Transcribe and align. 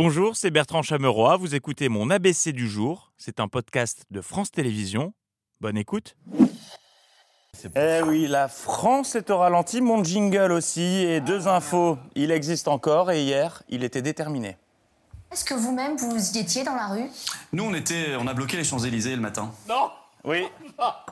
Bonjour, 0.00 0.36
c'est 0.36 0.52
Bertrand 0.52 0.82
Chameroy. 0.82 1.36
Vous 1.38 1.56
écoutez 1.56 1.88
mon 1.88 2.08
ABC 2.08 2.52
du 2.52 2.68
jour. 2.68 3.10
C'est 3.16 3.40
un 3.40 3.48
podcast 3.48 4.04
de 4.12 4.20
France 4.20 4.52
Télévisions. 4.52 5.12
Bonne 5.60 5.76
écoute. 5.76 6.14
Eh 7.74 8.02
oui, 8.06 8.28
la 8.28 8.46
France 8.46 9.16
est 9.16 9.28
au 9.28 9.38
ralenti, 9.38 9.80
mon 9.80 10.04
jingle 10.04 10.52
aussi. 10.52 11.04
Et 11.04 11.20
deux 11.20 11.48
infos, 11.48 11.98
il 12.14 12.30
existe 12.30 12.68
encore 12.68 13.10
et 13.10 13.24
hier, 13.24 13.64
il 13.68 13.82
était 13.82 14.00
déterminé. 14.00 14.56
Est-ce 15.32 15.44
que 15.44 15.54
vous-même, 15.54 15.96
vous 15.96 16.30
y 16.36 16.38
étiez 16.38 16.62
dans 16.62 16.76
la 16.76 16.86
rue? 16.86 17.10
Nous, 17.52 17.64
on, 17.64 17.74
était, 17.74 18.14
on 18.20 18.28
a 18.28 18.34
bloqué 18.34 18.56
les 18.56 18.62
Champs-Élysées 18.62 19.16
le 19.16 19.20
matin. 19.20 19.50
Non 19.68 19.90
Oui. 20.22 20.44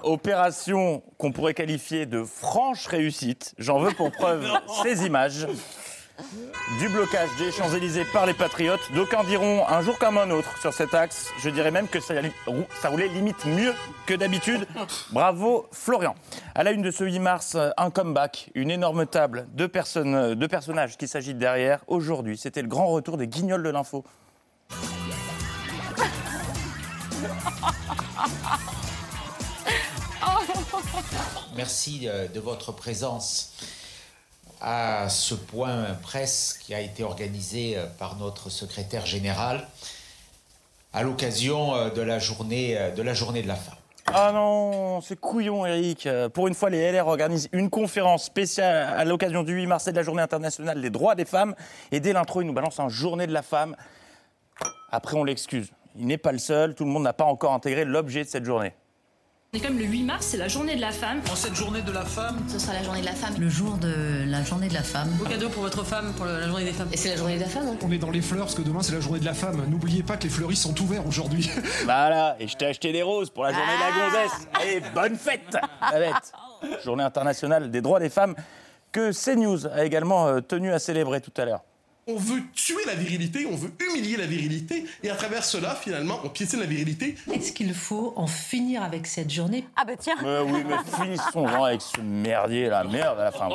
Opération 0.05 1.03
qu'on 1.19 1.33
pourrait 1.33 1.55
qualifier 1.55 2.07
de 2.07 2.23
franche 2.23 2.87
réussite. 2.87 3.53
J'en 3.59 3.81
veux 3.81 3.93
pour 3.95 4.13
preuve 4.13 4.49
ces 4.85 5.07
images. 5.07 5.49
Du 6.81 6.89
blocage 6.89 7.29
des 7.39 7.53
Champs-Élysées 7.53 8.05
par 8.07 8.27
les 8.27 8.35
patriotes. 8.35 8.81
D'aucuns 8.95 9.25
diront 9.25 9.67
un 9.69 9.83
jour 9.83 9.99
comme 9.99 10.19
un 10.19 10.31
autre 10.31 10.59
sur 10.59 10.73
cet 10.73 10.95
axe. 10.95 11.31
Je 11.41 11.51
dirais 11.51 11.71
même 11.71 11.89
que 11.89 12.01
ça, 12.01 12.15
roulait 12.89 13.09
limite 13.09 13.45
mieux 13.45 13.75
que 14.07 14.15
d'habitude. 14.15 14.67
Bravo 15.13 15.67
Florian. 15.73 16.15
À 16.55 16.65
la 16.65 16.73
une 16.73 16.83
de 16.83 16.91
ce 16.91 17.05
8 17.05 17.19
mars, 17.19 17.57
un 17.77 17.91
comeback, 17.91 18.51
une 18.55 18.71
énorme 18.71 19.07
table, 19.07 19.47
deux, 19.53 19.69
personnes, 19.69 20.35
deux 20.35 20.49
personnages 20.49 20.97
qui 20.97 21.07
s'agitent 21.07 21.39
derrière. 21.39 21.81
Aujourd'hui, 21.87 22.37
c'était 22.37 22.63
le 22.63 22.69
grand 22.69 22.89
retour 22.89 23.17
des 23.17 23.29
guignols 23.29 23.63
de 23.63 23.71
l'info. 23.71 24.05
Merci 31.57 32.07
euh, 32.07 32.29
de 32.29 32.41
votre 32.41 32.73
présence 32.73 33.53
à 34.61 35.09
ce 35.09 35.35
point 35.35 35.95
presse 36.03 36.59
qui 36.63 36.75
a 36.75 36.81
été 36.81 37.03
organisé 37.03 37.77
euh, 37.77 37.87
par 37.99 38.17
notre 38.17 38.51
secrétaire 38.51 39.07
général 39.07 39.67
à 40.93 41.03
l'occasion 41.03 41.75
euh, 41.75 41.91
de 41.91 42.03
la 42.03 42.19
journée 42.19 42.79
de 42.97 43.03
la 43.03 43.15
journée 43.15 43.43
de 43.43 43.49
la 43.49 43.57
femme. 43.57 43.75
Ah 44.07 44.31
non, 44.33 45.01
c'est 45.01 45.19
couillon, 45.19 45.67
Eric. 45.67 46.09
Pour 46.33 46.47
une 46.47 46.55
fois, 46.55 46.71
les 46.71 46.93
LR 46.93 47.09
organisent 47.09 47.49
une 47.53 47.71
conférence 47.71 48.25
spéciale 48.25 48.95
à 48.97 49.05
l'occasion 49.05 49.43
du 49.43 49.53
8 49.53 49.67
mars 49.67 49.89
et 49.89 49.91
de 49.91 49.97
la 49.97 50.05
journée 50.05 50.23
internationale 50.23 50.81
des 50.81 50.91
droits 50.91 51.17
des 51.17 51.25
femmes. 51.25 51.57
Et 51.91 51.99
dès 51.99 52.13
l'intro, 52.13 52.41
ils 52.41 52.47
nous 52.47 52.53
balancent 52.53 52.79
un 52.79 52.89
journée 52.89 53.27
de 53.27 53.33
la 53.33 53.43
femme. 53.43 53.75
Après, 54.93 55.17
on 55.17 55.25
l'excuse. 55.25 55.73
Il 55.99 56.07
n'est 56.07 56.19
pas 56.19 56.31
le 56.31 56.39
seul. 56.39 56.77
Tout 56.77 56.85
le 56.85 56.91
monde 56.91 57.03
n'a 57.03 57.13
pas 57.13 57.25
encore 57.25 57.53
intégré 57.53 57.85
l'objet 57.85 58.23
de 58.23 58.29
cette 58.29 58.45
journée. 58.45 58.73
Et 59.57 59.59
comme 59.59 59.79
le 59.79 59.87
8 59.87 60.03
mars, 60.03 60.27
c'est 60.27 60.37
la 60.37 60.49
journée 60.49 60.77
de 60.77 60.83
la 60.83 60.93
femme. 60.93 61.23
En 61.33 61.35
cette 61.35 61.55
journée 61.55 61.81
de 61.81 61.91
la 61.91 62.05
femme 62.05 62.37
Ce 62.47 62.59
sera 62.59 62.75
la 62.75 62.83
journée 62.83 63.01
de 63.01 63.07
la 63.07 63.15
femme. 63.15 63.33
Le 63.41 63.49
jour 63.49 63.79
de 63.79 64.23
la 64.27 64.45
journée 64.45 64.69
de 64.69 64.75
la 64.75 64.83
femme. 64.83 65.09
Beau 65.13 65.25
cadeau 65.25 65.49
pour 65.49 65.63
votre 65.63 65.83
femme 65.83 66.13
pour 66.13 66.27
la 66.27 66.47
journée 66.47 66.67
des 66.67 66.75
femmes. 66.75 66.91
Et 66.93 66.99
c'est 66.99 67.09
la 67.09 67.17
journée 67.17 67.37
de 67.37 67.41
la 67.41 67.49
femme, 67.49 67.67
hein 67.69 67.77
On 67.83 67.91
est 67.91 67.97
dans 67.97 68.11
les 68.11 68.21
fleurs 68.21 68.45
parce 68.45 68.55
que 68.55 68.61
demain 68.61 68.83
c'est 68.83 68.93
la 68.93 69.01
journée 69.01 69.19
de 69.19 69.25
la 69.25 69.33
femme. 69.33 69.65
N'oubliez 69.71 70.03
pas 70.03 70.19
que 70.19 70.25
les 70.25 70.29
fleuris 70.29 70.57
sont 70.57 70.79
ouverts 70.83 71.07
aujourd'hui. 71.07 71.49
Voilà, 71.85 72.37
et 72.39 72.49
je 72.49 72.55
t'ai 72.55 72.67
acheté 72.67 72.93
des 72.93 73.03
roses 73.03 73.31
pour 73.31 73.45
la 73.45 73.53
journée 73.53 73.73
de 73.73 73.81
la 73.81 74.05
gonzesse. 74.05 74.49
Allez, 74.61 74.83
bonne 74.95 75.17
fête, 75.17 75.57
la 75.91 75.99
bête. 76.01 76.33
Journée 76.85 77.05
internationale 77.05 77.71
des 77.71 77.81
droits 77.81 77.99
des 77.99 78.11
femmes 78.11 78.35
que 78.93 79.11
CNews 79.11 79.67
a 79.69 79.87
également 79.87 80.27
euh, 80.27 80.41
tenu 80.41 80.71
à 80.71 80.79
célébrer 80.79 81.23
tout 81.23 81.33
à 81.39 81.47
l'heure. 81.47 81.65
On 82.09 82.15
veut 82.15 82.41
tuer 82.55 82.85
la 82.87 82.95
virilité, 82.95 83.49
on 83.51 83.57
veut 83.57 83.73
humilier 83.81 84.17
la 84.17 84.27
virilité, 84.27 84.85
et 85.03 85.11
à 85.11 85.17
travers 85.17 85.43
cela, 85.43 85.75
finalement, 85.75 86.21
on 86.23 86.29
piétine 86.29 86.61
la 86.61 86.67
virilité. 86.67 87.17
Est-ce 87.33 87.51
qu'il 87.51 87.75
faut 87.75 88.13
en 88.15 88.29
finir 88.29 88.85
avec 88.85 89.09
cette 89.09 89.29
journée? 89.29 89.65
Ah 89.75 89.85
bah 89.85 89.95
tiens 89.99 90.15
Euh, 90.23 90.45
oui, 90.47 90.63
mais 90.65 90.77
finissons-en 91.05 91.65
avec 91.65 91.83
ce 91.83 92.01
merdier, 92.01 92.69
la 92.69 92.85
merde 92.85 93.19
à 93.19 93.25
la 93.25 93.33
fin. 93.33 93.49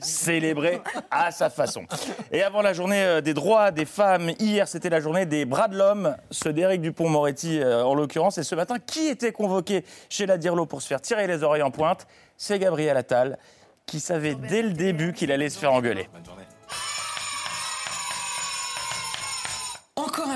Célébrer 0.00 0.80
à 1.12 1.30
sa 1.30 1.48
façon. 1.48 1.84
Et 2.32 2.42
avant 2.42 2.60
la 2.60 2.72
journée 2.72 3.04
euh, 3.04 3.20
des 3.20 3.34
droits 3.34 3.70
des 3.70 3.84
femmes, 3.84 4.32
hier 4.40 4.66
c'était 4.66 4.90
la 4.90 4.98
journée 4.98 5.24
des 5.24 5.44
bras 5.44 5.68
de 5.68 5.78
l'homme, 5.78 6.16
ceux 6.32 6.52
d'Éric 6.52 6.80
Dupont-Moretti 6.80 7.60
euh, 7.60 7.84
en 7.84 7.94
l'occurrence. 7.94 8.36
Et 8.38 8.42
ce 8.42 8.56
matin, 8.56 8.78
qui 8.84 9.06
était 9.06 9.30
convoqué 9.30 9.84
chez 10.08 10.26
la 10.26 10.38
Dirlo 10.38 10.66
pour 10.66 10.82
se 10.82 10.88
faire 10.88 11.00
tirer 11.00 11.28
les 11.28 11.44
oreilles 11.44 11.62
en 11.62 11.70
pointe? 11.70 12.08
C'est 12.36 12.58
Gabriel 12.58 12.96
Attal, 12.96 13.38
qui 13.86 14.00
savait 14.00 14.34
dès 14.34 14.62
le 14.62 14.72
début 14.72 15.12
qu'il 15.12 15.30
allait 15.30 15.50
se 15.50 15.58
faire 15.60 15.72
engueuler. 15.72 16.08
Encore 16.18 16.36
un 16.36 16.49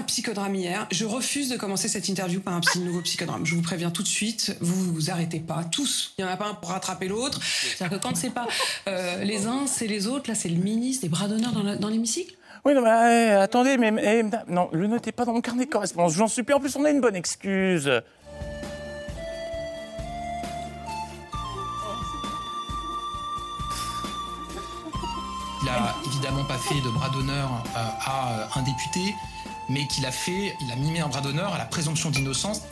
psychodrame 0.04 0.54
hier. 0.54 0.86
Je 0.90 1.04
refuse 1.04 1.48
de 1.48 1.56
commencer 1.56 1.88
cette 1.88 2.08
interview 2.08 2.40
par 2.40 2.54
un 2.54 2.60
psy- 2.60 2.78
nouveau 2.80 3.00
psychodrame. 3.02 3.44
Je 3.44 3.54
vous 3.54 3.62
préviens 3.62 3.90
tout 3.90 4.02
de 4.02 4.08
suite, 4.08 4.56
vous 4.60 4.92
vous 4.94 5.10
arrêtez 5.10 5.40
pas, 5.40 5.64
tous. 5.64 6.14
Il 6.18 6.22
y 6.22 6.24
en 6.24 6.28
a 6.30 6.36
pas 6.36 6.46
un 6.48 6.54
pour 6.54 6.70
rattraper 6.70 7.08
l'autre. 7.08 7.40
C'est-à-dire 7.42 7.98
que 7.98 8.02
quand 8.02 8.16
c'est 8.16 8.30
pas 8.30 8.46
euh, 8.88 9.24
les 9.24 9.46
uns, 9.46 9.66
c'est 9.66 9.86
les 9.86 10.06
autres. 10.06 10.28
Là, 10.28 10.34
c'est 10.34 10.48
le 10.48 10.56
ministre, 10.62 11.02
les 11.04 11.08
bras 11.08 11.28
d'honneur 11.28 11.52
dans 11.78 11.88
l'hémicycle. 11.88 12.34
Oui, 12.64 12.72
non, 12.74 12.80
mais 12.82 12.88
euh, 12.90 13.42
attendez, 13.42 13.76
mais, 13.76 13.90
mais- 13.90 14.22
non, 14.48 14.68
le 14.72 14.86
notez 14.86 15.12
pas 15.12 15.24
dans 15.24 15.34
mon 15.34 15.40
carnet 15.42 15.66
de 15.66 15.70
correspondance. 15.70 16.14
J'en 16.14 16.28
suis 16.28 16.42
plus. 16.42 16.54
En 16.54 16.60
plus, 16.60 16.74
on 16.76 16.84
a 16.84 16.90
une 16.90 17.00
bonne 17.02 17.16
excuse. 17.16 17.90
Il 25.62 25.68
a 25.68 25.94
évidemment 26.06 26.44
pas 26.44 26.58
fait 26.58 26.80
de 26.80 26.90
bras 26.90 27.08
d'honneur 27.08 27.50
euh, 27.76 27.78
à 28.04 28.32
euh, 28.32 28.46
un 28.56 28.62
député, 28.62 29.14
mais 29.68 29.86
qu'il 29.86 30.06
a 30.06 30.10
fait, 30.10 30.54
il 30.60 30.72
a 30.72 30.76
mimé 30.76 31.00
un 31.00 31.08
bras 31.08 31.20
d'honneur 31.20 31.54
à 31.54 31.58
la 31.58 31.64
présomption 31.64 32.10
d'innocence. 32.10 32.62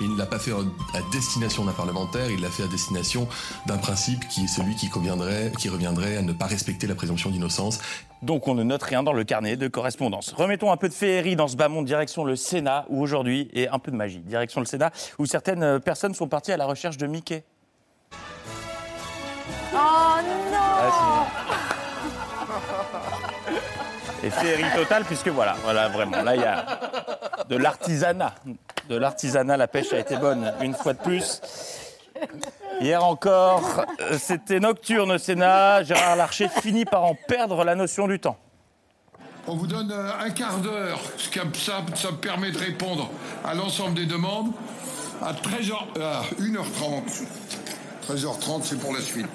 Il 0.00 0.12
ne 0.12 0.18
l'a 0.18 0.26
pas 0.26 0.38
fait 0.38 0.52
à 0.52 1.00
destination 1.10 1.64
d'un 1.64 1.72
parlementaire, 1.72 2.30
il 2.30 2.40
l'a 2.42 2.50
fait 2.50 2.64
à 2.64 2.66
destination 2.66 3.28
d'un 3.64 3.78
principe 3.78 4.28
qui 4.28 4.44
est 4.44 4.46
celui 4.46 4.76
qui, 4.76 4.90
conviendrait, 4.90 5.52
qui 5.58 5.70
reviendrait 5.70 6.18
à 6.18 6.22
ne 6.22 6.32
pas 6.32 6.44
respecter 6.44 6.86
la 6.86 6.94
présomption 6.94 7.30
d'innocence. 7.30 7.78
Donc 8.20 8.46
on 8.46 8.54
ne 8.54 8.62
note 8.62 8.82
rien 8.82 9.02
dans 9.02 9.14
le 9.14 9.24
carnet 9.24 9.56
de 9.56 9.68
correspondance. 9.68 10.34
Remettons 10.36 10.70
un 10.70 10.76
peu 10.76 10.88
de 10.88 10.94
féerie 10.94 11.34
dans 11.34 11.48
ce 11.48 11.56
bas 11.56 11.68
monde, 11.68 11.86
direction 11.86 12.24
le 12.24 12.36
Sénat, 12.36 12.84
où 12.90 13.02
aujourd'hui, 13.02 13.48
et 13.54 13.68
un 13.68 13.78
peu 13.78 13.90
de 13.90 13.96
magie, 13.96 14.20
direction 14.20 14.60
le 14.60 14.66
Sénat, 14.66 14.90
où 15.18 15.24
certaines 15.24 15.80
personnes 15.80 16.14
sont 16.14 16.28
parties 16.28 16.52
à 16.52 16.58
la 16.58 16.66
recherche 16.66 16.98
de 16.98 17.06
Mickey. 17.06 17.44
Oh 19.76 20.20
non 20.52 21.26
Et 24.22 24.30
féerie 24.30 24.64
totale, 24.74 25.04
puisque 25.04 25.28
voilà, 25.28 25.54
voilà, 25.62 25.88
vraiment, 25.88 26.22
là 26.22 26.34
il 26.34 26.40
y 26.42 26.44
a 26.44 26.64
de 27.48 27.56
l'artisanat. 27.56 28.34
De 28.88 28.96
l'artisanat, 28.96 29.56
la 29.56 29.68
pêche 29.68 29.92
a 29.92 29.98
été 29.98 30.16
bonne, 30.16 30.52
une 30.62 30.74
fois 30.74 30.92
de 30.94 30.98
plus. 30.98 31.40
Hier 32.80 33.02
encore, 33.04 33.84
euh, 34.00 34.16
c'était 34.18 34.60
nocturne 34.60 35.12
au 35.12 35.18
Sénat. 35.18 35.82
Gérard 35.82 36.16
Larcher 36.16 36.48
finit 36.48 36.84
par 36.84 37.04
en 37.04 37.14
perdre 37.14 37.64
la 37.64 37.74
notion 37.74 38.06
du 38.08 38.18
temps. 38.20 38.36
On 39.46 39.54
vous 39.56 39.66
donne 39.66 39.90
euh, 39.92 40.10
un 40.20 40.30
quart 40.30 40.58
d'heure, 40.58 40.98
ce 41.16 41.28
qui- 41.28 41.38
ça, 41.60 41.82
ça 41.94 42.10
me 42.10 42.16
permet 42.16 42.50
de 42.50 42.58
répondre 42.58 43.10
à 43.44 43.54
l'ensemble 43.54 43.94
des 43.94 44.06
demandes. 44.06 44.52
À 45.22 45.32
13h, 45.32 45.74
à 46.02 46.22
1h30. 46.40 47.24
13h30, 48.08 48.62
c'est 48.64 48.78
pour 48.80 48.92
la 48.94 49.00
suite. 49.00 49.26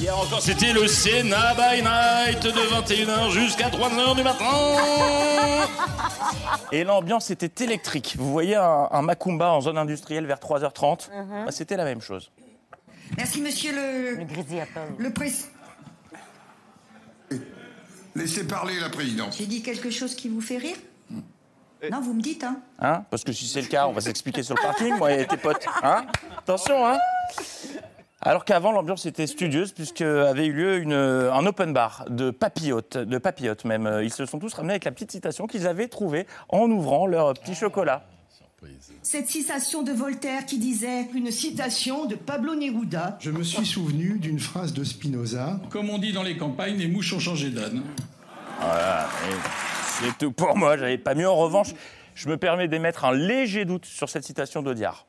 Hier 0.00 0.16
encore, 0.16 0.40
c'était 0.40 0.72
le 0.72 0.86
Sénat 0.86 1.54
by 1.54 1.82
night 1.82 2.42
de 2.44 2.50
21h 2.50 3.30
jusqu'à 3.30 3.68
3h 3.70 4.16
du 4.16 4.22
matin. 4.22 4.44
Et 6.72 6.84
l'ambiance 6.84 7.30
était 7.30 7.64
électrique. 7.64 8.14
Vous 8.18 8.30
voyez 8.30 8.54
un, 8.54 8.88
un 8.90 9.02
Macumba 9.02 9.50
en 9.50 9.60
zone 9.60 9.78
industrielle 9.78 10.26
vers 10.26 10.38
3h30 10.38 11.08
Bah, 11.44 11.50
C'était 11.50 11.76
la 11.76 11.84
même 11.84 12.00
chose. 12.00 12.30
Merci, 13.16 13.40
monsieur 13.40 13.72
le. 13.74 14.24
Le 14.98 15.10
président. 15.12 15.48
Laissez 18.14 18.46
parler 18.46 18.78
la 18.80 18.88
présidente. 18.90 19.34
J'ai 19.38 19.46
dit 19.46 19.62
quelque 19.62 19.90
chose 19.90 20.14
qui 20.14 20.28
vous 20.28 20.40
fait 20.40 20.58
rire 20.58 20.76
Non, 21.90 22.00
vous 22.00 22.14
me 22.14 22.20
dites, 22.20 22.44
hein 22.44 22.60
Hein? 22.80 23.04
Parce 23.10 23.24
que 23.24 23.32
si 23.32 23.46
c'est 23.46 23.60
le 23.62 23.68
cas, 23.68 23.86
on 23.88 23.92
va 23.92 24.00
s'expliquer 24.00 24.42
sur 24.42 24.54
le 24.56 24.62
parking, 24.62 24.96
moi 24.96 25.12
et 25.12 25.26
tes 25.26 25.36
potes. 25.36 25.64
Hein? 25.82 26.04
Attention, 26.38 26.86
hein 26.86 26.98
Alors 28.20 28.44
qu'avant, 28.44 28.72
l'ambiance 28.72 29.06
était 29.06 29.26
studieuse, 29.26 29.72
puisque 29.72 30.00
avait 30.00 30.46
eu 30.46 30.52
lieu 30.52 30.78
une, 30.78 30.92
un 30.92 31.46
open 31.46 31.72
bar 31.72 32.04
de 32.10 32.30
papillotes, 32.30 32.98
de 32.98 33.18
papillotes 33.18 33.64
même. 33.64 34.00
Ils 34.02 34.12
se 34.12 34.26
sont 34.26 34.38
tous 34.38 34.52
ramenés 34.54 34.72
avec 34.74 34.84
la 34.84 34.90
petite 34.90 35.12
citation 35.12 35.46
qu'ils 35.46 35.66
avaient 35.66 35.88
trouvée 35.88 36.26
en 36.48 36.68
ouvrant 36.70 37.06
leur 37.06 37.32
petit 37.34 37.54
chocolat. 37.54 38.04
Cette 39.02 39.28
citation 39.28 39.82
de 39.82 39.92
Voltaire 39.92 40.44
qui 40.44 40.58
disait 40.58 41.08
Une 41.14 41.30
citation 41.30 42.06
de 42.06 42.16
Pablo 42.16 42.56
Neruda. 42.56 43.16
Je 43.20 43.30
me 43.30 43.44
suis 43.44 43.64
souvenu 43.64 44.18
d'une 44.18 44.40
phrase 44.40 44.72
de 44.72 44.82
Spinoza. 44.82 45.60
Comme 45.70 45.88
on 45.90 45.98
dit 45.98 46.12
dans 46.12 46.24
les 46.24 46.36
campagnes, 46.36 46.76
les 46.76 46.88
mouches 46.88 47.12
ont 47.12 47.20
changé 47.20 47.50
d'âne. 47.50 47.82
Voilà, 48.60 49.08
c'est 50.00 50.18
tout 50.18 50.32
pour 50.32 50.56
moi, 50.56 50.76
j'avais 50.76 50.98
pas 50.98 51.14
mieux. 51.14 51.28
En 51.28 51.36
revanche, 51.36 51.68
je 52.16 52.28
me 52.28 52.36
permets 52.36 52.66
d'émettre 52.66 53.04
un 53.04 53.12
léger 53.12 53.64
doute 53.64 53.86
sur 53.86 54.08
cette 54.08 54.24
citation 54.24 54.62
d'Audiard. 54.62 55.06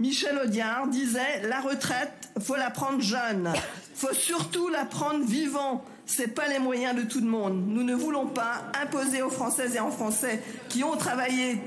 Michel 0.00 0.38
Audiard 0.38 0.86
disait 0.88 1.42
La 1.48 1.60
retraite, 1.60 2.30
faut 2.40 2.54
la 2.54 2.70
prendre 2.70 3.00
jeune. 3.00 3.52
Faut 3.94 4.14
surtout 4.14 4.68
la 4.68 4.84
prendre 4.84 5.24
vivant. 5.24 5.82
C'est 6.06 6.28
pas 6.34 6.46
les 6.48 6.60
moyens 6.60 6.96
de 6.96 7.02
tout 7.02 7.20
le 7.20 7.26
monde. 7.26 7.66
Nous 7.66 7.82
ne 7.82 7.94
voulons 7.94 8.26
pas 8.26 8.62
imposer 8.80 9.22
aux 9.22 9.30
Françaises 9.30 9.74
et 9.74 9.80
aux 9.80 9.90
Français 9.90 10.40
qui 10.68 10.84
ont 10.84 10.96
travaillé 10.96 11.60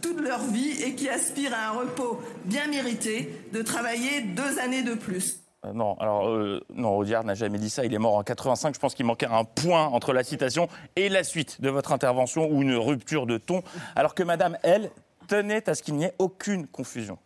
toute 0.00 0.20
leur 0.20 0.42
vie 0.44 0.82
et 0.82 0.94
qui 0.94 1.10
aspirent 1.10 1.54
à 1.54 1.68
un 1.68 1.80
repos 1.80 2.20
bien 2.46 2.66
mérité 2.68 3.30
de 3.52 3.60
travailler 3.60 4.22
deux 4.22 4.58
années 4.58 4.82
de 4.82 4.94
plus. 4.94 5.40
Euh, 5.66 5.72
Non, 5.74 5.96
alors 6.00 6.28
euh, 6.28 6.60
Audiard 6.78 7.24
n'a 7.24 7.34
jamais 7.34 7.58
dit 7.58 7.70
ça. 7.70 7.84
Il 7.84 7.92
est 7.92 7.98
mort 7.98 8.16
en 8.16 8.22
85. 8.22 8.74
Je 8.74 8.80
pense 8.80 8.94
qu'il 8.94 9.04
manquait 9.04 9.26
un 9.26 9.44
point 9.44 9.84
entre 9.84 10.14
la 10.14 10.24
citation 10.24 10.68
et 10.96 11.10
la 11.10 11.22
suite 11.22 11.60
de 11.60 11.68
votre 11.68 11.92
intervention 11.92 12.50
ou 12.50 12.62
une 12.62 12.76
rupture 12.76 13.26
de 13.26 13.36
ton. 13.36 13.62
Alors 13.94 14.14
que 14.14 14.22
Madame, 14.22 14.56
elle, 14.62 14.90
tenait 15.28 15.68
à 15.68 15.74
ce 15.74 15.82
qu'il 15.82 15.94
n'y 15.96 16.04
ait 16.04 16.14
aucune 16.18 16.66
confusion. 16.66 17.18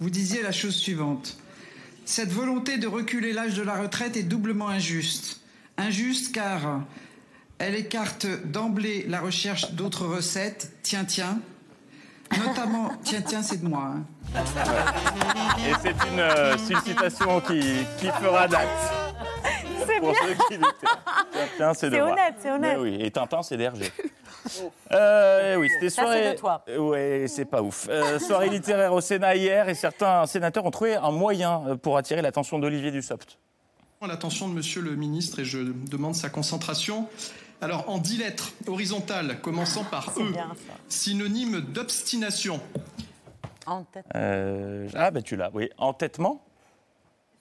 Vous 0.00 0.10
disiez 0.10 0.42
la 0.42 0.52
chose 0.52 0.74
suivante. 0.76 1.36
Cette 2.04 2.30
volonté 2.32 2.78
de 2.78 2.86
reculer 2.86 3.32
l'âge 3.32 3.54
de 3.54 3.62
la 3.62 3.74
retraite 3.76 4.16
est 4.16 4.22
doublement 4.22 4.68
injuste. 4.68 5.40
Injuste 5.78 6.34
car 6.34 6.80
elle 7.58 7.74
écarte 7.74 8.26
d'emblée 8.44 9.06
la 9.08 9.20
recherche 9.20 9.72
d'autres 9.72 10.06
recettes. 10.06 10.70
Tiens, 10.82 11.04
tiens. 11.04 11.38
Notamment, 12.44 12.92
tiens, 13.04 13.22
tiens, 13.22 13.42
c'est 13.42 13.62
de 13.62 13.68
moi. 13.68 13.94
hein. 13.94 14.04
Et 15.66 15.72
c'est 15.82 15.90
une, 16.10 16.20
euh, 16.20 16.56
c'est 16.58 16.74
une 16.74 16.80
citation 16.80 17.40
qui, 17.40 17.60
qui 17.98 18.06
fera 18.20 18.46
date. 18.48 18.68
C'est 19.86 20.00
bien. 20.00 20.12
ceux 20.22 20.34
qui 20.48 20.54
l'étaient. 20.54 20.66
Tiens, 21.32 21.46
tiens, 21.56 21.74
c'est 21.74 21.86
de 21.90 21.94
C'est 21.94 22.00
moi. 22.02 22.12
honnête, 22.12 22.34
c'est 22.42 22.50
honnête. 22.50 22.76
Mais 22.78 22.82
oui, 22.82 22.96
et 23.00 23.10
Tintin, 23.10 23.42
c'est 23.42 23.56
d'Hergé. 23.56 23.90
Euh, 24.92 25.56
oui, 25.56 25.68
c'était 25.74 25.90
soirée. 25.90 26.22
c'est 26.22 26.34
de 26.34 26.38
toi. 26.38 26.64
Ouais, 26.78 27.26
c'est 27.28 27.44
pas 27.44 27.60
ouf. 27.60 27.88
Euh, 27.90 28.20
soirée 28.20 28.48
littéraire 28.48 28.92
au 28.92 29.00
Sénat 29.00 29.34
hier 29.34 29.68
et 29.68 29.74
certains 29.74 30.26
sénateurs 30.26 30.64
ont 30.64 30.70
trouvé 30.70 30.94
un 30.94 31.10
moyen 31.10 31.62
euh, 31.66 31.76
pour 31.76 31.96
attirer 31.96 32.22
l'attention 32.22 32.60
d'Olivier 32.60 32.92
Dussopt. 32.92 33.38
L'attention 34.06 34.48
de 34.48 34.54
monsieur 34.54 34.82
le 34.82 34.94
ministre 34.94 35.40
et 35.40 35.44
je 35.44 35.58
demande 35.58 36.14
sa 36.14 36.28
concentration. 36.28 37.08
Alors, 37.60 37.88
en 37.88 37.98
dix 37.98 38.18
lettres 38.18 38.52
horizontales, 38.68 39.40
commençant 39.40 39.82
par 39.82 40.12
E, 40.18 40.32
synonyme 40.88 41.60
d'obstination. 41.60 42.60
Euh, 44.14 44.88
ah, 44.94 45.10
bah 45.10 45.22
tu 45.22 45.36
l'as, 45.36 45.50
oui. 45.52 45.70
Entêtement 45.78 46.42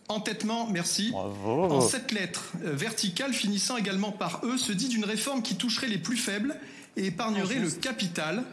Entêtement, 0.08 0.68
merci. 0.68 1.10
Bravo. 1.12 1.64
En 1.64 1.82
sept 1.82 2.12
lettres, 2.12 2.54
euh, 2.64 2.74
verticales 2.74 3.34
finissant 3.34 3.76
également 3.76 4.12
par 4.12 4.42
E, 4.46 4.58
se 4.58 4.72
dit 4.72 4.88
d'une 4.88 5.06
réforme 5.06 5.42
qui 5.42 5.56
toucherait 5.56 5.88
les 5.88 5.98
plus 5.98 6.18
faibles 6.18 6.56
et 6.98 7.08
épargnerait 7.08 7.60
le 7.60 7.70
capital. 7.72 8.44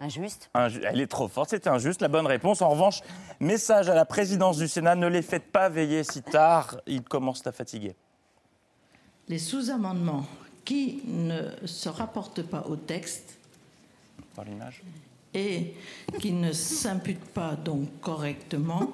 Injuste. 0.00 0.50
Inju- 0.54 0.80
Elle 0.84 1.00
est 1.00 1.06
trop 1.06 1.28
forte, 1.28 1.50
c'était 1.50 1.68
injuste. 1.70 2.02
La 2.02 2.08
bonne 2.08 2.26
réponse. 2.26 2.60
En 2.62 2.68
revanche, 2.70 3.00
message 3.40 3.88
à 3.88 3.94
la 3.94 4.04
présidence 4.04 4.58
du 4.58 4.68
Sénat 4.68 4.96
ne 4.96 5.06
les 5.06 5.22
faites 5.22 5.50
pas 5.52 5.68
veiller 5.68 6.04
si 6.04 6.22
tard, 6.22 6.76
ils 6.86 7.02
commencent 7.02 7.46
à 7.46 7.52
fatiguer. 7.52 7.94
Les 9.28 9.38
sous-amendements 9.38 10.26
qui 10.64 11.02
ne 11.06 11.42
se 11.64 11.88
rapportent 11.88 12.42
pas 12.42 12.64
au 12.68 12.76
texte 12.76 13.38
Par 14.34 14.44
l'image. 14.44 14.82
et 15.32 15.74
qui 16.20 16.32
ne 16.32 16.52
s'imputent 16.52 17.24
pas 17.32 17.54
donc 17.54 17.88
correctement 18.00 18.90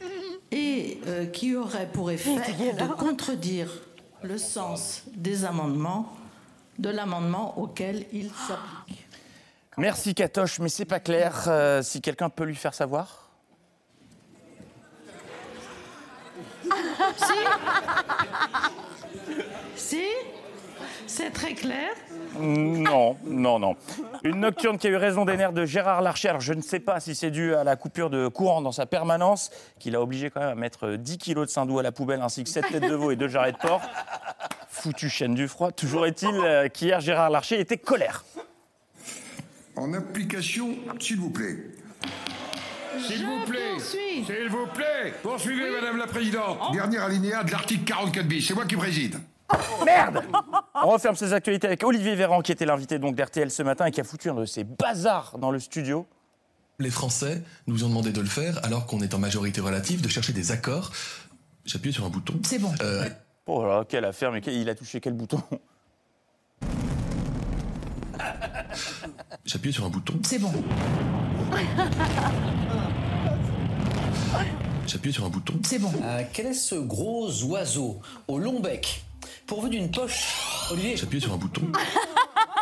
et 0.50 1.00
euh, 1.06 1.26
qui 1.26 1.56
auraient 1.56 1.90
pour 1.92 2.10
effet 2.10 2.36
de 2.36 2.94
contredire 2.94 3.68
le 4.22 4.38
sens 4.38 5.02
des 5.14 5.44
amendements 5.44 6.12
de 6.78 6.90
l'amendement 6.90 7.58
auquel 7.58 8.06
ils 8.12 8.30
s'appliquent. 8.30 9.06
Merci 9.78 10.14
Katoche, 10.14 10.58
mais 10.58 10.68
c'est 10.68 10.86
pas 10.86 11.00
clair. 11.00 11.44
Euh, 11.48 11.82
si 11.82 12.00
quelqu'un 12.00 12.30
peut 12.30 12.44
lui 12.44 12.54
faire 12.54 12.74
savoir 12.74 13.26
Si 19.76 20.02
C'est 21.06 21.30
très 21.30 21.54
clair 21.54 21.90
Non, 22.38 23.16
non, 23.24 23.58
non. 23.58 23.76
Une 24.24 24.40
nocturne 24.40 24.78
qui 24.78 24.86
a 24.86 24.90
eu 24.90 24.96
raison 24.96 25.24
des 25.24 25.36
nerfs 25.36 25.52
de 25.52 25.64
Gérard 25.64 26.02
Larcher. 26.02 26.30
Alors, 26.30 26.40
je 26.40 26.52
ne 26.54 26.62
sais 26.62 26.80
pas 26.80 26.98
si 27.00 27.14
c'est 27.14 27.30
dû 27.30 27.54
à 27.54 27.62
la 27.62 27.76
coupure 27.76 28.10
de 28.10 28.28
courant 28.28 28.62
dans 28.62 28.72
sa 28.72 28.86
permanence, 28.86 29.50
qui 29.78 29.90
l'a 29.90 30.00
obligé 30.00 30.30
quand 30.30 30.40
même 30.40 30.50
à 30.50 30.54
mettre 30.54 30.92
10 30.96 31.18
kilos 31.18 31.46
de 31.46 31.50
saindoux 31.52 31.78
à 31.78 31.82
la 31.82 31.92
poubelle, 31.92 32.22
ainsi 32.22 32.42
que 32.44 32.50
7 32.50 32.66
têtes 32.68 32.88
de 32.88 32.94
veau 32.94 33.10
et 33.10 33.16
2 33.16 33.28
jarrets 33.28 33.52
de 33.52 33.58
porc. 33.58 33.82
Foutu 34.76 35.08
chaîne 35.08 35.34
du 35.34 35.48
froid. 35.48 35.72
Toujours 35.72 36.06
est-il 36.06 36.28
euh, 36.28 36.68
qu'hier, 36.68 37.00
Gérard 37.00 37.30
Larcher 37.30 37.58
était 37.58 37.78
colère. 37.78 38.24
En 39.74 39.92
application, 39.94 40.76
s'il 41.00 41.16
vous 41.16 41.30
plaît. 41.30 41.56
S'il 43.06 43.24
vous 43.24 43.44
plaît. 43.46 43.78
S'il 43.78 44.48
vous 44.48 44.66
plaît. 44.74 45.14
Poursuivez, 45.22 45.70
Madame 45.70 45.96
la 45.96 46.06
Présidente. 46.06 46.58
Dernier 46.72 46.98
alinéa 46.98 47.42
de 47.42 47.52
l'article 47.52 47.84
44 47.84 48.26
bis. 48.26 48.46
C'est 48.46 48.54
moi 48.54 48.66
qui 48.66 48.76
préside. 48.76 49.16
Merde 49.84 50.22
On 50.74 50.88
referme 50.88 51.16
ces 51.16 51.32
actualités 51.32 51.66
avec 51.66 51.82
Olivier 51.82 52.14
Véran, 52.14 52.42
qui 52.42 52.52
était 52.52 52.66
l'invité 52.66 52.98
donc 52.98 53.16
d'RTL 53.16 53.50
ce 53.50 53.62
matin 53.62 53.86
et 53.86 53.90
qui 53.90 54.00
a 54.00 54.04
foutu 54.04 54.28
un 54.28 54.34
de 54.34 54.44
ces 54.44 54.64
bazars 54.64 55.38
dans 55.38 55.50
le 55.50 55.58
studio. 55.58 56.06
Les 56.78 56.90
Français 56.90 57.42
nous 57.66 57.84
ont 57.84 57.88
demandé 57.88 58.12
de 58.12 58.20
le 58.20 58.26
faire 58.26 58.62
alors 58.62 58.86
qu'on 58.86 59.00
est 59.00 59.14
en 59.14 59.18
majorité 59.18 59.62
relative, 59.62 60.02
de 60.02 60.08
chercher 60.08 60.34
des 60.34 60.52
accords. 60.52 60.92
J'appuie 61.64 61.92
sur 61.92 62.04
un 62.04 62.10
bouton. 62.10 62.34
C'est 62.44 62.58
bon. 62.58 62.72
Euh, 62.82 63.08
Oh 63.46 63.62
là 63.62 63.78
là, 63.78 63.84
quelle 63.88 64.04
affaire, 64.04 64.32
mais 64.32 64.40
quel- 64.40 64.54
il 64.54 64.68
a 64.68 64.74
touché 64.74 65.00
quel 65.00 65.12
bouton 65.14 65.40
J'appuie 69.44 69.72
sur 69.72 69.84
un 69.84 69.88
bouton. 69.88 70.14
C'est 70.24 70.38
bon. 70.40 70.52
J'appuie 74.86 75.12
sur 75.12 75.24
un 75.24 75.28
bouton. 75.28 75.54
C'est 75.64 75.78
bon. 75.78 75.92
Euh, 76.02 76.22
quel 76.32 76.46
est 76.46 76.54
ce 76.54 76.74
gros 76.76 77.30
oiseau 77.44 78.00
au 78.28 78.38
long 78.38 78.60
bec 78.60 79.04
pourvu 79.46 79.70
d'une 79.70 79.90
poche 79.90 80.34
Olivier 80.72 80.96
J'appuie 80.96 81.20
sur 81.20 81.32
un 81.32 81.36
bouton. 81.36 81.62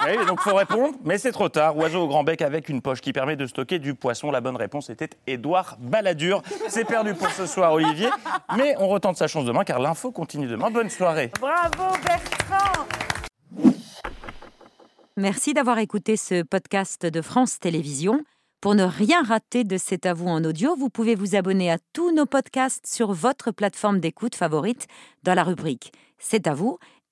Oui, 0.06 0.26
donc 0.26 0.40
faut 0.40 0.54
répondre, 0.54 0.94
mais 1.04 1.18
c'est 1.18 1.32
trop 1.32 1.48
tard. 1.48 1.76
Oiseau 1.76 2.02
au 2.02 2.08
grand 2.08 2.24
bec 2.24 2.42
avec 2.42 2.68
une 2.68 2.82
poche 2.82 3.00
qui 3.00 3.12
permet 3.12 3.36
de 3.36 3.46
stocker 3.46 3.78
du 3.78 3.94
poisson. 3.94 4.30
La 4.30 4.40
bonne 4.40 4.56
réponse 4.56 4.90
était 4.90 5.10
Édouard 5.26 5.76
Balladur. 5.80 6.42
C'est 6.68 6.84
perdu 6.84 7.14
pour 7.14 7.30
ce 7.30 7.46
soir, 7.46 7.72
Olivier, 7.72 8.08
mais 8.56 8.74
on 8.78 8.88
retente 8.88 9.16
sa 9.16 9.26
chance 9.28 9.44
demain 9.44 9.64
car 9.64 9.78
l'info 9.78 10.10
continue 10.10 10.46
demain. 10.46 10.70
Bonne 10.70 10.90
soirée. 10.90 11.30
Bravo 11.40 11.96
Bertrand 12.04 12.86
Merci 15.16 15.54
d'avoir 15.54 15.78
écouté 15.78 16.16
ce 16.16 16.42
podcast 16.42 17.06
de 17.06 17.22
France 17.22 17.60
Télévisions. 17.60 18.20
Pour 18.60 18.74
ne 18.74 18.82
rien 18.82 19.22
rater 19.22 19.62
de 19.62 19.76
C'est 19.76 20.06
à 20.06 20.14
vous 20.14 20.26
en 20.26 20.42
audio, 20.42 20.74
vous 20.74 20.88
pouvez 20.88 21.14
vous 21.14 21.36
abonner 21.36 21.70
à 21.70 21.76
tous 21.92 22.12
nos 22.12 22.26
podcasts 22.26 22.86
sur 22.86 23.12
votre 23.12 23.50
plateforme 23.52 24.00
d'écoute 24.00 24.34
favorite 24.34 24.86
dans 25.22 25.34
la 25.34 25.44
rubrique 25.44 25.92
C'est 26.18 26.46
à 26.46 26.54
vous 26.54 26.78